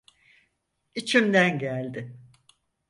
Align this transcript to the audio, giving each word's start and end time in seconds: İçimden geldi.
İçimden 0.95 1.59
geldi. 1.59 2.17